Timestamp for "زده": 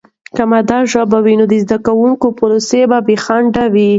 1.63-1.77